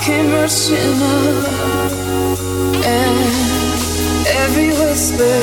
[0.00, 1.92] came rushing up,
[2.84, 3.18] and
[4.42, 5.40] every whisper,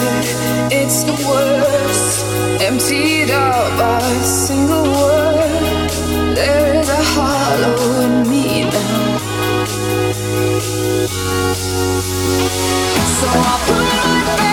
[0.71, 2.25] it's the worst.
[2.61, 5.89] Emptied out by a single word.
[6.35, 9.17] There is a hollow in me now.
[13.17, 14.46] So I put my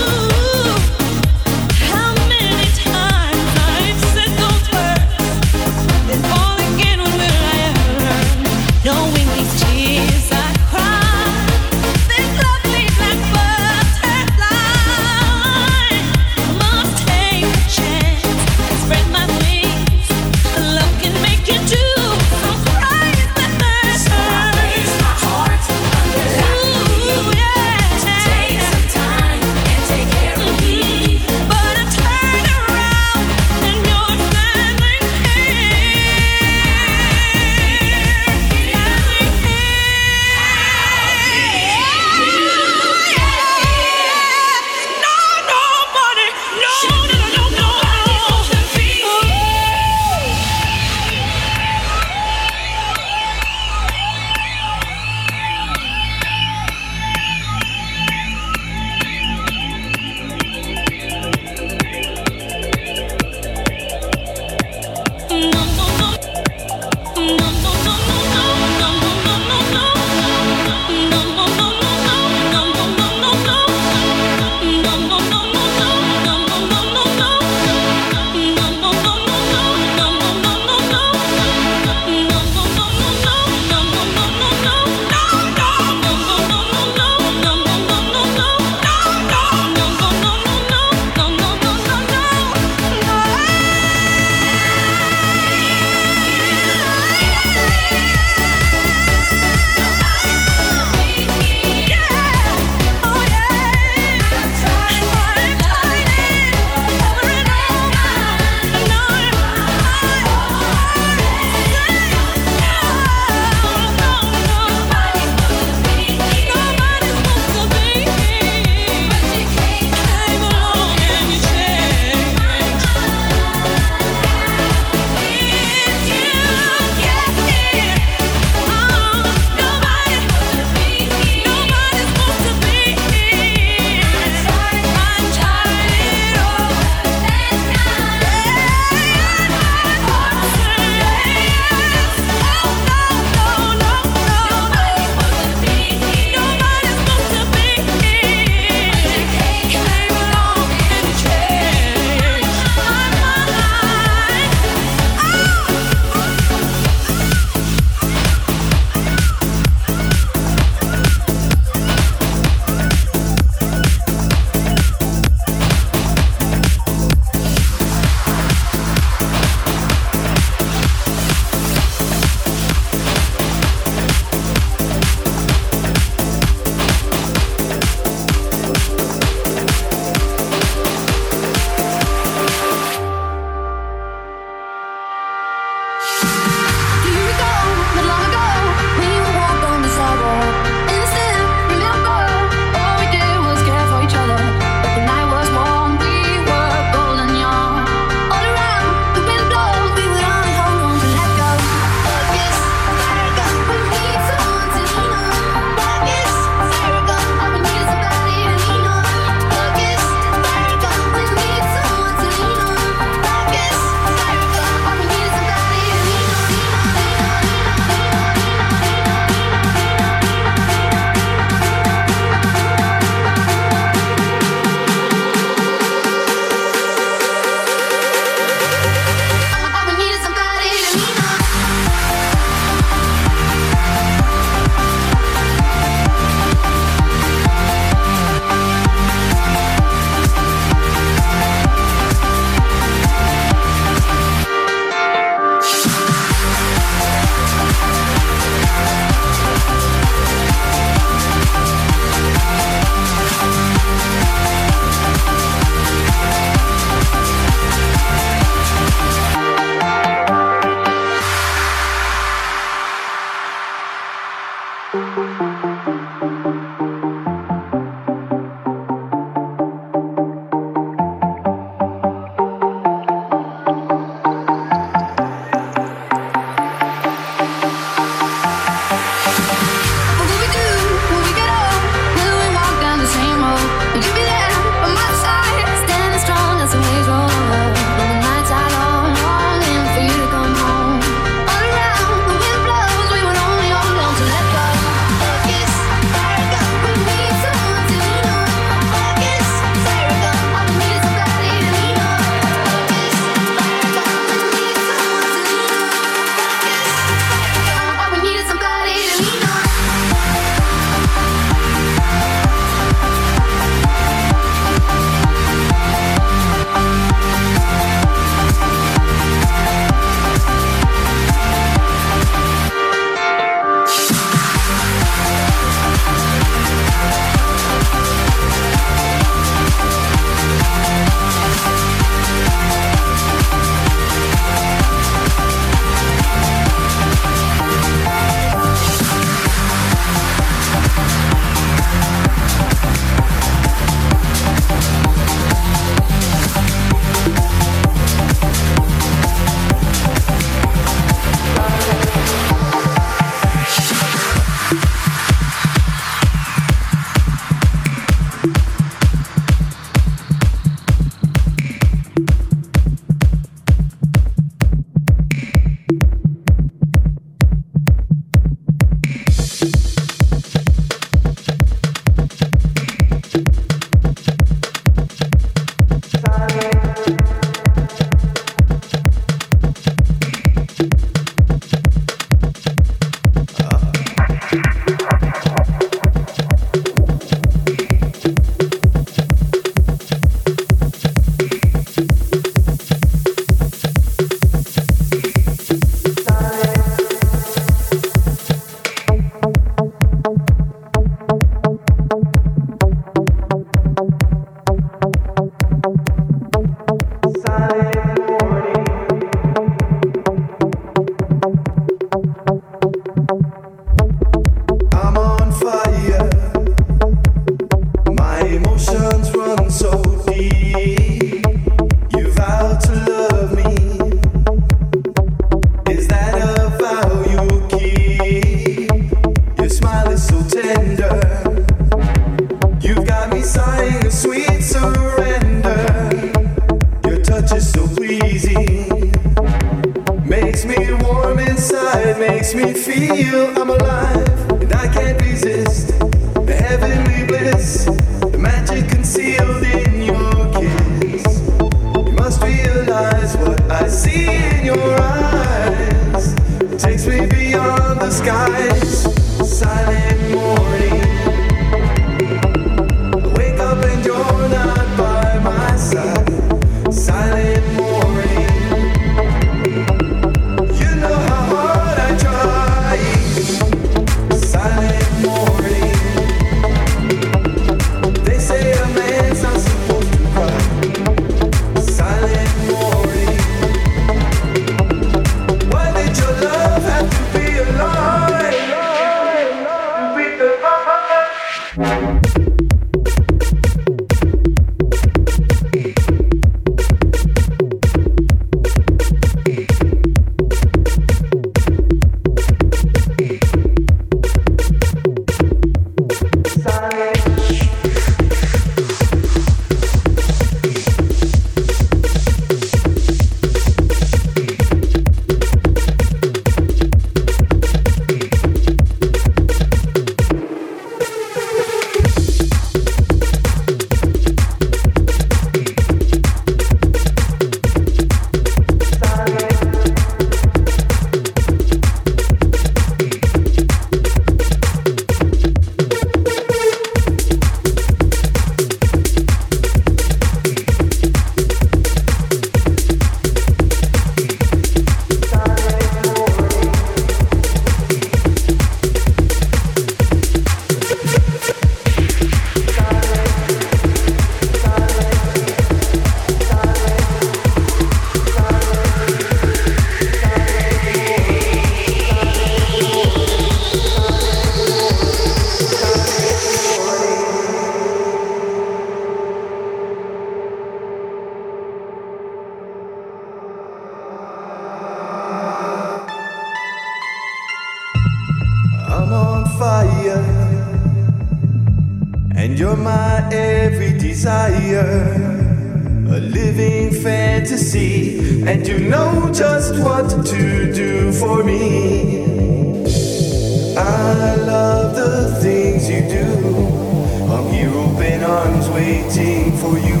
[596.22, 597.32] you.
[597.32, 600.00] I'm here open arms waiting for you.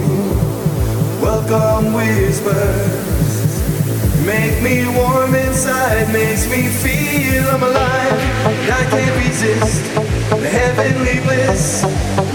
[1.20, 3.52] Welcome whispers.
[4.26, 8.20] Make me warm inside, makes me feel I'm alive.
[8.70, 9.82] I can't resist
[10.30, 11.82] the heavenly bliss,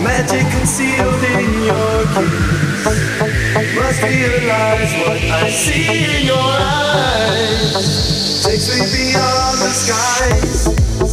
[0.04, 2.78] magic concealed in your kiss.
[3.76, 8.08] Must realize what I see in your eyes
[8.48, 8.80] takes me
[9.12, 11.07] beyond the skies.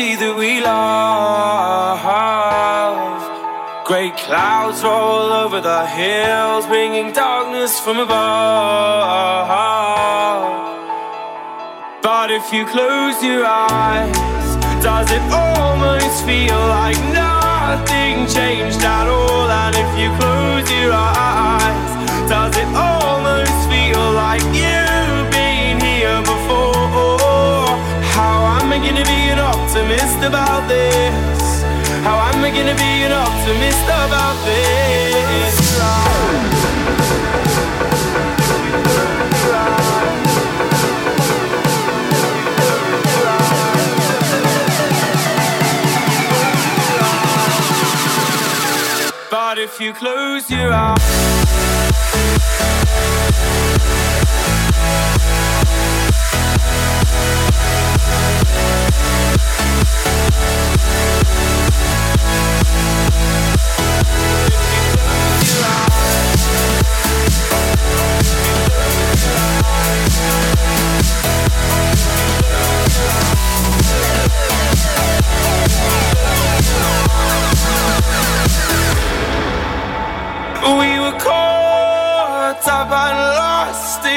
[0.00, 2.00] City that we love.
[3.84, 9.48] Great clouds roll over the hills, bringing darkness from above.
[12.02, 14.16] But if you close your eyes,
[14.82, 19.50] does it almost feel like nothing changed at all?
[19.62, 21.90] And if you close your eyes,
[22.28, 24.79] does it almost feel like you've
[30.30, 31.62] about this?
[32.06, 35.54] How am I gonna be an optimist about this?
[49.30, 51.40] But if you close your eyes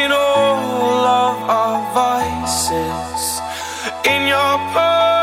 [0.04, 3.42] in all of our vices.
[4.06, 5.23] In your as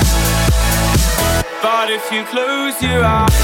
[1.81, 3.41] hard if you close your eyes.